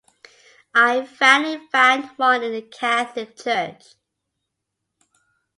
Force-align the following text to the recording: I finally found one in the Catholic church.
I 0.73 1.05
finally 1.05 1.59
found 1.67 2.05
one 2.17 2.41
in 2.41 2.53
the 2.53 2.63
Catholic 2.63 3.37
church. 3.37 3.83